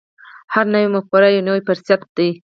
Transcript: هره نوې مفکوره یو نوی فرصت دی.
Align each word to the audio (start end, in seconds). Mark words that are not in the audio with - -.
هره 0.53 0.69
نوې 0.73 0.87
مفکوره 0.95 1.27
یو 1.29 1.45
نوی 1.47 1.61
فرصت 1.67 2.01
دی. 2.17 2.29